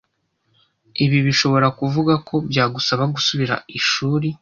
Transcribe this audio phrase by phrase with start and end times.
[1.03, 4.27] Ibi bishobora kuvuga ko byagusaba gusubira ishuri,